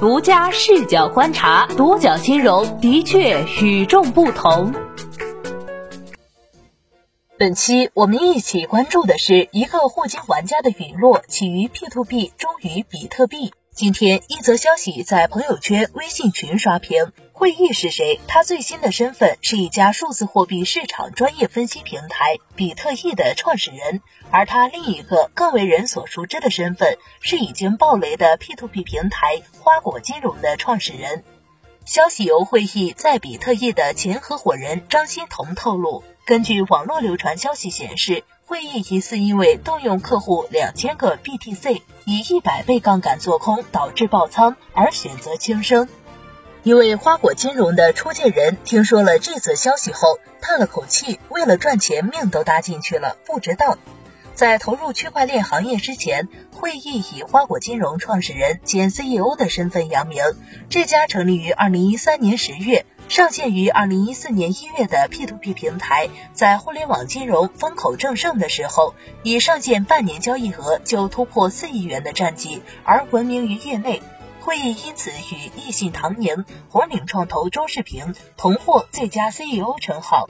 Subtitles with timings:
[0.00, 4.72] 独家视角观察，独角金融的确与众不同。
[7.36, 13.52] 本期我们一起关注的是一个霍金玩家的陨落，起于 P2B，终于比特币。
[13.78, 17.12] 今天一则消息在朋友圈、微信群刷屏。
[17.32, 18.18] 会议是谁？
[18.26, 31.22] 他最新的身份是一家数字货币市场专业分析平台比特币的创始人，而他另一个更为人所熟知的身份是已经爆雷的 P2P 平台花果金融的创始人。
[31.84, 45.86] 消息由会议在比特币的前合伙人张欣彤透露，根据网络流传消息显示，会议疑似因为动用客户两千个 BTC，以一百倍杠杆做空导致爆仓而选择轻生。
[46.62, 53.78] 一位花果金融的出借人听说了这则消息后，叹了口气：“为了赚钱，命都搭进去了，不值当。”
[54.34, 60.24] 在投入区块链行业之前，会议以花果金融创始人兼 CEO 的身份扬名。
[60.70, 74.02] 这家成立于2013年十月、上线于2014年一月的 P2P 平台，在互联网金融风口正盛的时候，以上线半年交易额就突破四亿元的战绩而闻名于业内。
[74.40, 80.28] 会议因此与易信唐宁、红岭创投周世平同获最佳 CEO 称号。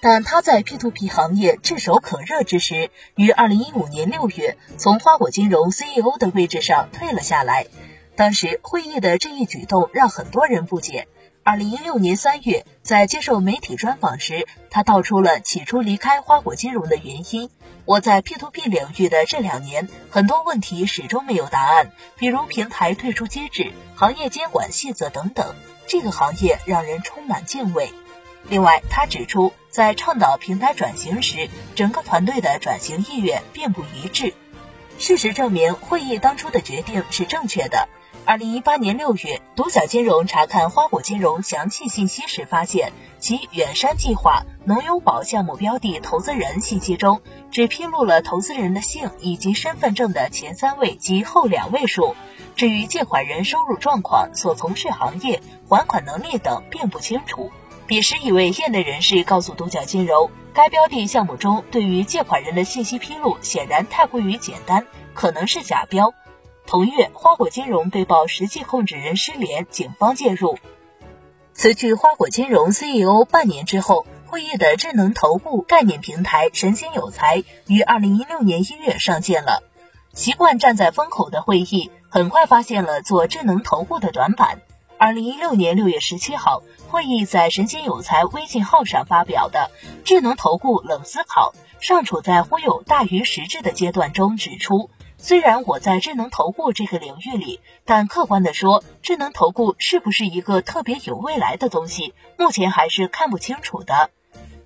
[0.00, 7.66] 但他在 P2P 行业炙手可热之时，于2015年6月从花果金融 CEO 的位置上退了下来。
[8.14, 11.06] 当时会议的这一举动让很多人不解。
[11.48, 17.50] 二零一六年三月，在接受媒体专访时，他道出了起初离开花果金融的原因。
[17.84, 25.54] 我在 P2P 领域的这两年，很多问题始终没有答案，比如平台退出机制、行业监管细则等等。
[25.86, 27.92] 这个行业让人充满敬畏。
[28.48, 34.34] 另外，他指出，在倡导平台转型时，整个团队的转型意愿并不一致。
[34.98, 37.88] 事实证明，会议当初的决定是正确的。
[38.26, 47.20] 二零一八年六月，独角金融查看花果金融详细信息时发现，其远山计划、农优宝项目标的投资人信息中，
[47.52, 52.16] 只披露了投资人的姓以及身份证的前三位及后两位数。
[52.56, 57.52] 至于借款人收入状况、所从事行业、还款能力等，并不清楚。
[57.86, 66.12] 彼时，一位业内人士告诉独角金融，该标的项目中对于借款人的信息披露显然太过于简单，可能是假标。
[66.66, 70.58] 同月，花果金融被曝实际控制人失联，警方介入。
[71.54, 79.62] 辞去花果金融 CEO 半年之后，会议的智能投顾概念平台神仙有才于二零一六年一月上线了。
[80.12, 84.60] 习惯站在风口的会议，很快发现了做智能投顾的短板。
[84.98, 89.70] 二零一六年六月十七号，会议在神仙有才微信号上发表的
[90.04, 94.90] 《智能投顾冷思考》，尚处在忽悠大于实质的阶段中，指出。
[95.18, 104.10] 虽然我在智能投顾这个领域里，但客观的说，智能投顾是不是一个特别有未来的东西，目前还是看不清楚的。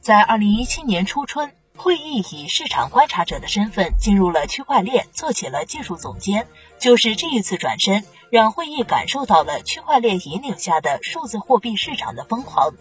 [0.01, 6.47] 在二零一七年初春，会议以市场观察者的身份进入了区块链，做起了技术总监。
[6.79, 12.75] 就是这一次转身，让会议感受到了区块链引领下的数字货币市场的疯狂。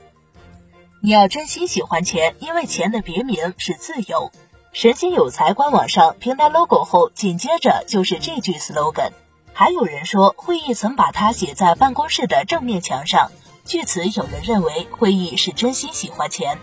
[1.02, 4.32] 你要真心喜欢钱，因为钱的别名是自由。
[4.72, 9.12] 神仙有才官网上平台 logo 后，紧接着就是这句 slogan。
[9.52, 13.32] 还有人说，会议曾把它写在办公室的正面墙上。
[13.66, 16.60] 据此，有人认为会议是真心喜欢钱。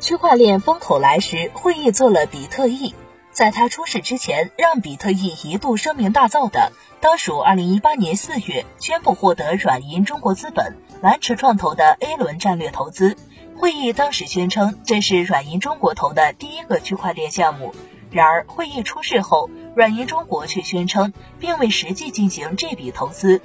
[0.00, 2.96] 区块链风口来时，会议做了比特币。
[3.30, 13.16] 在它出事之前，让比特币一度声名大噪的，当属2018年4月宣布获得软银中国资本、蓝驰创投的 A 轮战略投资。
[13.60, 17.74] 会议当时宣称这是软银中国投的第一个区块链项目，
[18.10, 23.42] 然而会议出事后，软银中国却宣称并未实际进行这笔投资。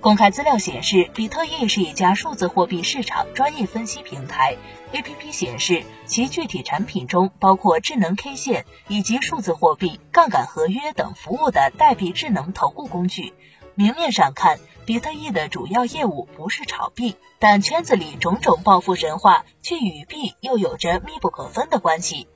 [0.00, 4.56] 公开资料显示，比特币是一家数字货币市场专业分析平台。
[4.94, 13.34] APP 显示，其具体产品中包括智能 K 线以及数字货币、杠杆合约等服务的代币智能投顾工具。
[13.74, 22.28] 明面上看，比特币的主要业务不是炒币，但圈子里种种暴富神话却与币又有着密不可分的关系。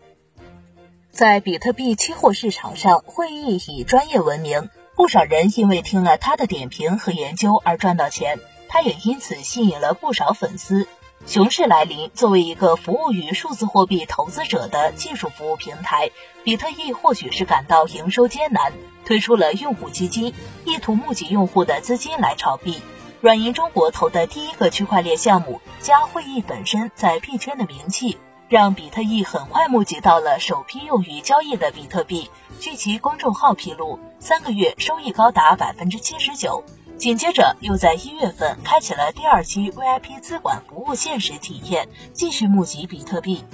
[1.10, 8.38] 在比特币期货市场上，会议以专业闻名，不少人因为听了他的点评和研究而赚到钱，
[8.68, 10.86] 他也因此吸引了不少粉丝。
[11.26, 16.12] 熊市来临，作为一个服务于数字货币投资者的技术服务平台，
[16.44, 18.72] 比特币或许是感到营收艰难，
[19.04, 20.32] 推出了用户基金，
[20.64, 22.80] 意图募集用户的资金来炒币。
[23.20, 28.18] 软银中国投的第一个区块链项目加会议本身在币圈的名气，
[28.48, 32.30] 让比特币很快募集到了首批用于交易的比特币。
[32.60, 36.62] 据其公众号披露，三个月收益高达百分之七十九。
[36.98, 43.44] 紧接着又在一月份开启了第二期 VIP 资管服务限时体验，继续募集比特币。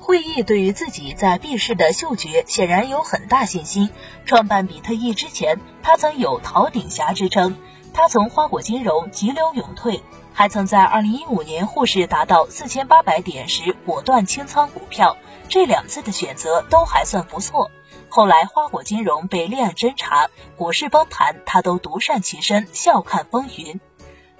[0.00, 3.90] 会议对于自己在币市的嗅觉显然有很大信心。
[4.24, 7.56] 创办比特币之前，他曾有“逃顶侠”之称。
[7.94, 10.02] 他从花果金融急流勇退，
[10.38, 15.16] 还曾在2015年沪市达到4800点时果断清仓股票。
[15.48, 17.72] 这两次的选择都还算不错。
[18.08, 23.80] 后来花果金融被立案侦查，股市崩盘，他都独善其身，笑看风云。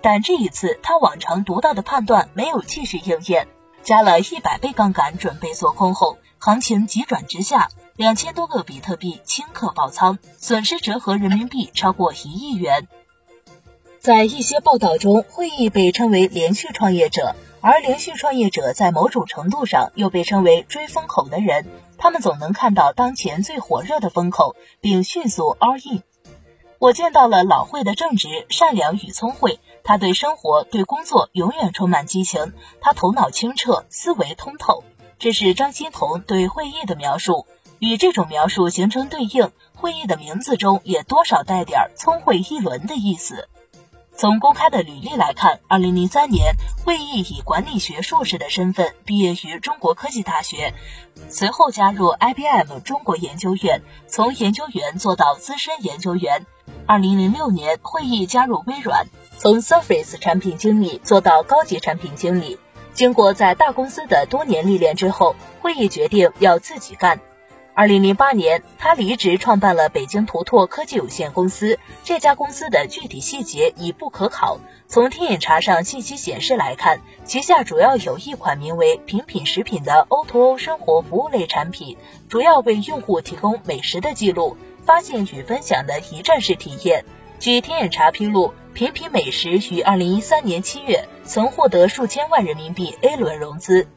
[0.01, 3.49] 但这一次，他往常独到的判断没有继续应验。
[3.83, 12.87] 加了一百倍杠杆准备做空后，行情急转直下，两千多个比特币顷刻爆仓，损失折合人民币超过一亿元。
[14.09, 21.67] 在一些报道中，会议被称为连续创业者，而连续创业者在某种程度上又被称为追风口的人。
[21.99, 26.03] 他们总能看到当前最火热的风口，并迅速 all in。
[26.79, 29.61] 我见到了老会的正直、善良与聪慧。
[29.85, 32.55] 他对生活、对工作永远充满激情。
[32.81, 34.85] 他头脑清澈，思维通透。
[35.19, 37.45] 这是张欣彤对会议的描述。
[37.79, 43.51] 与这种描述形成对应，会议的名字中也多少带点“聪慧一轮”的意思。
[44.19, 50.75] 从公开的履历来看，2003年，会议以管理学硕士的身份毕业于中国科技大学，
[51.29, 56.47] 随后加入 IBM 中国研究院，从研究员做到资深研究员。
[56.89, 59.07] 2006年，会议加入微软。
[59.37, 62.59] 从 Surface 产品经理做到高级产品经理，
[62.93, 67.21] 经过在大公司的多年历练之后，会议决定要自己干。
[67.79, 71.79] 二零零八年，他离职创办了北京图拓科技有限公司。
[72.03, 74.59] 这家公司的具体细节已不可考。
[74.89, 81.97] 从天眼查上信息显示来看，旗下主要有一款名为“品品食品”的 O2O 生活服务类产品，
[82.29, 87.05] 主要为用户提供美食的记录、发现与分享的一站式体验。
[87.39, 88.53] 据天眼查披露。
[88.75, 93.89] 品品美食于二零一三年七月曾获得数千万人民币 A 轮融资，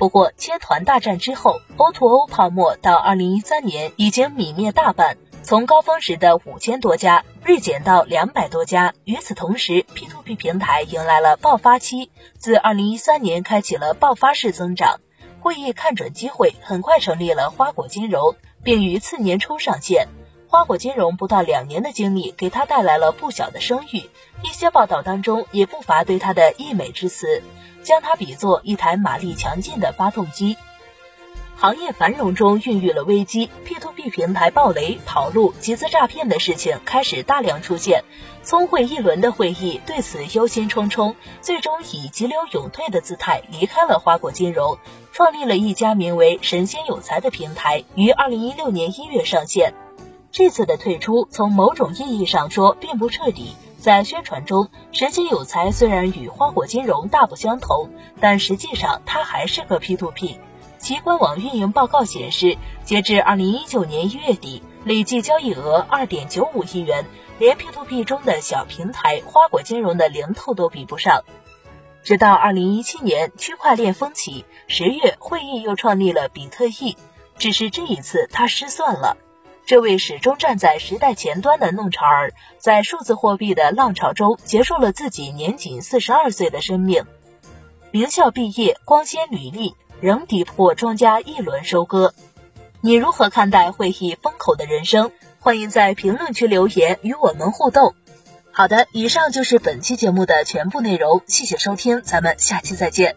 [0.00, 8.94] 不过千团大战之后，O2O O 泡沫到二零一三年已经泯灭大半，从高峰时的五千多家锐减到两百多家。
[9.04, 15.00] 与此同时，P2P 平台迎来了爆发期，自二零一三年开启了爆发式增长。
[15.40, 20.08] 会议看准机会，很快成立了花果金融，并于次年初上线。
[20.48, 24.08] 花果金融不到两年的经历，给他带来了不小的声誉。
[24.42, 27.42] 一些报道当中也不乏对他的溢美之词，
[27.82, 30.56] 将它比作一台马力强劲的发动机。
[31.56, 38.04] 行业繁荣中孕育了危机，P2P 平台暴雷、跑路、集资诈骗的事情开始大量出现。
[38.42, 44.78] 聪慧一轮的会议对此忧心忡忡，最终以急流勇退的姿态离开了花果金融，
[45.12, 49.74] 创立了一家名为“神仙有才”的平台，于二零一六年一月上线。
[50.32, 53.54] 这次的退出，从某种意义上说并不彻底。
[53.80, 57.90] 在宣传中，神奇有才虽然与花果金融大不相同，
[58.20, 60.36] 但实际上它还是个 P2P。
[60.76, 67.06] 其官网运营报告显示，截至二零一九年一月底，累计交易额二点九五亿元，
[67.38, 71.24] 连 P2P 中的小平台花果金融的零头都比不上。
[72.02, 76.96] 直到二零一七年，区块链风起，十月会议又创立了比特币，
[77.38, 79.16] 只是这一次他失算了。
[79.70, 87.04] 这位始终站在时代前端的弄潮儿，在数字货币的浪潮中结束了自己年仅四十二岁的生命。
[87.92, 92.14] 名校毕业，光鲜履历，仍抵破庄家一轮收割。
[92.80, 95.12] 你如何看待会议风口的人生？
[95.38, 97.94] 欢迎在评论区留言与我们互动。
[98.50, 103.14] 好的，以上就是本期节目的全部内容，谢谢收听，咱们下期再见。